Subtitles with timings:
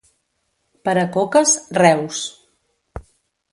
[0.87, 2.25] Per a coques, Reus.